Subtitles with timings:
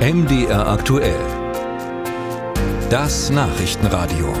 [0.00, 1.20] MDR aktuell.
[2.88, 4.32] Das Nachrichtenradio.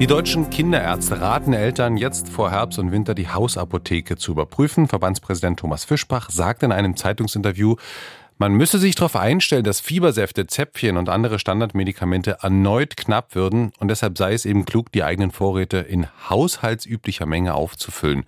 [0.00, 4.88] Die deutschen Kinderärzte raten Eltern jetzt vor Herbst und Winter die Hausapotheke zu überprüfen.
[4.88, 7.76] Verbandspräsident Thomas Fischbach sagt in einem Zeitungsinterview,
[8.38, 13.86] man müsse sich darauf einstellen, dass Fiebersäfte, Zäpfchen und andere Standardmedikamente erneut knapp würden und
[13.86, 18.24] deshalb sei es eben klug, die eigenen Vorräte in haushaltsüblicher Menge aufzufüllen.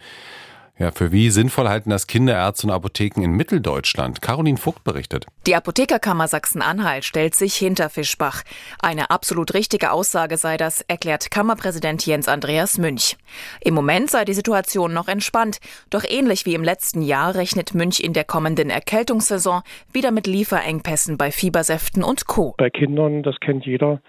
[0.79, 4.21] Ja, für wie sinnvoll halten das Kinderärzte und Apotheken in Mitteldeutschland?
[4.21, 5.25] Caroline Vogt berichtet.
[5.47, 8.43] Die Apothekerkammer Sachsen-Anhalt stellt sich hinter Fischbach.
[8.83, 13.17] Eine absolut richtige Aussage sei das, erklärt Kammerpräsident Jens Andreas Münch.
[13.65, 18.01] Im Moment sei die Situation noch entspannt, doch ähnlich wie im letzten Jahr rechnet Münch
[18.01, 19.63] in der kommenden Erkältungssaison
[19.95, 22.55] wieder mit Lieferengpässen bei Fiebersäften und Co.
[22.59, 24.03] Bei Kindern, das kennt jeder,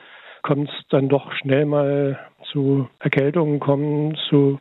[0.48, 2.18] kommt es dann doch schnell mal
[2.54, 4.60] zu Erkältungen kommen, zu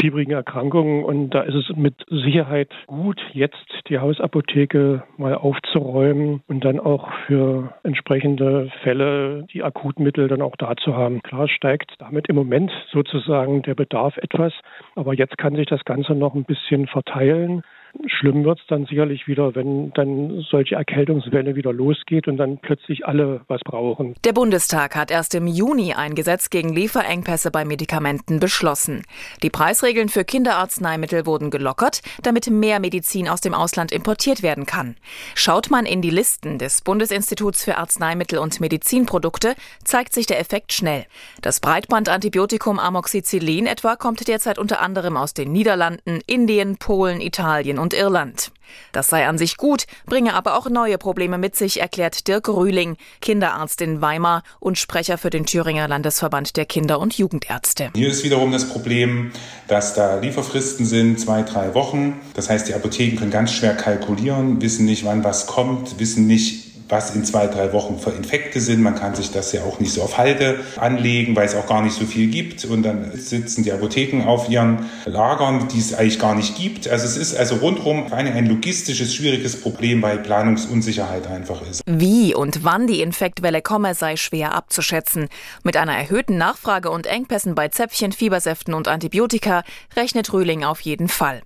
[0.00, 1.04] fiebrigen Erkrankungen.
[1.04, 7.12] Und da ist es mit Sicherheit gut, jetzt die Hausapotheke mal aufzuräumen und dann auch
[7.26, 11.22] für entsprechende Fälle die Akutmittel dann auch da zu haben.
[11.22, 14.54] Klar steigt damit im Moment sozusagen der Bedarf etwas,
[14.96, 17.62] aber jetzt kann sich das Ganze noch ein bisschen verteilen.
[18.06, 23.06] Schlimm wird es dann sicherlich wieder, wenn dann solche Erkältungswelle wieder losgeht und dann plötzlich
[23.06, 24.14] alle was brauchen.
[24.24, 29.02] Der Bundestag hat erst im Juni ein Gesetz gegen Lieferengpässe bei Medikamenten beschlossen.
[29.42, 34.96] Die Preisregeln für Kinderarzneimittel wurden gelockert, damit mehr Medizin aus dem Ausland importiert werden kann.
[35.34, 40.72] Schaut man in die Listen des Bundesinstituts für Arzneimittel und Medizinprodukte, zeigt sich der Effekt
[40.72, 41.06] schnell.
[41.42, 47.94] Das Breitbandantibiotikum Amoxicillin etwa kommt derzeit unter anderem aus den Niederlanden, Indien, Polen, Italien und
[47.94, 48.52] Irland.
[48.92, 52.96] Das sei an sich gut, bringe aber auch neue Probleme mit sich, erklärt Dirk Rühling,
[53.20, 57.90] Kinderarzt in Weimar und Sprecher für den Thüringer Landesverband der Kinder- und Jugendärzte.
[57.94, 59.32] Hier ist wiederum das Problem,
[59.66, 62.20] dass da Lieferfristen sind, zwei, drei Wochen.
[62.34, 66.69] Das heißt, die Apotheken können ganz schwer kalkulieren, wissen nicht, wann was kommt, wissen nicht,
[66.90, 68.82] was in zwei, drei Wochen für Infekte sind.
[68.82, 71.82] Man kann sich das ja auch nicht so auf Halde anlegen, weil es auch gar
[71.82, 72.64] nicht so viel gibt.
[72.64, 76.88] Und dann sitzen die Apotheken auf ihren Lagern, die es eigentlich gar nicht gibt.
[76.88, 81.82] Also es ist also rundherum ein logistisches, schwieriges Problem, weil Planungsunsicherheit einfach ist.
[81.86, 85.28] Wie und wann die Infektwelle komme, sei schwer abzuschätzen.
[85.62, 89.62] Mit einer erhöhten Nachfrage und Engpässen bei Zäpfchen, Fiebersäften und Antibiotika
[89.96, 91.42] rechnet Rühling auf jeden Fall.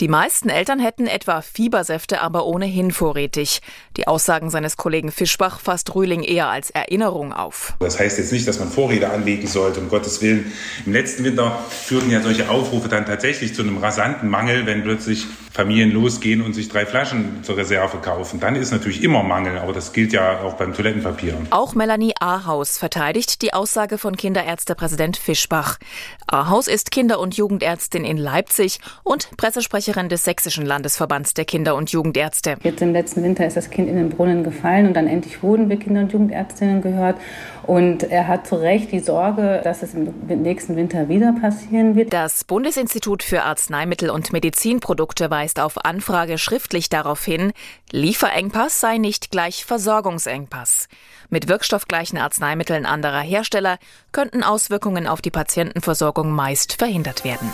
[0.00, 3.60] Die meisten Eltern hätten etwa Fiebersäfte aber ohnehin vorrätig.
[3.96, 7.74] Die Aussagen seines Kollegen Fischbach fasst Rühling eher als Erinnerung auf.
[7.80, 10.52] Das heißt jetzt nicht, dass man Vorräte anlegen sollte, um Gottes Willen.
[10.86, 15.26] Im letzten Winter führten ja solche Aufrufe dann tatsächlich zu einem rasanten Mangel, wenn plötzlich
[15.58, 18.38] Familien losgehen und sich drei Flaschen zur Reserve kaufen.
[18.38, 21.34] Dann ist natürlich immer Mangel, aber das gilt ja auch beim Toilettenpapier.
[21.50, 25.78] Auch Melanie Ahaus verteidigt die Aussage von Kinderärztepräsident Fischbach.
[26.28, 31.90] Ahaus ist Kinder- und Jugendärztin in Leipzig und Pressesprecherin des Sächsischen Landesverbands der Kinder- und
[31.90, 32.54] Jugendärzte.
[32.62, 35.68] Jetzt im letzten Winter ist das Kind in den Brunnen gefallen und dann endlich wurden
[35.68, 37.16] wir Kinder- und Jugendärztinnen gehört.
[37.66, 42.12] Und er hat zu Recht die Sorge, dass es im nächsten Winter wieder passieren wird.
[42.12, 47.52] Das Bundesinstitut für Arzneimittel und Medizinprodukte weist auf Anfrage schriftlich darauf hin,
[47.90, 50.88] Lieferengpass sei nicht gleich Versorgungsengpass.
[51.30, 53.78] Mit wirkstoffgleichen Arzneimitteln anderer Hersteller
[54.12, 57.50] könnten Auswirkungen auf die Patientenversorgung meist verhindert werden.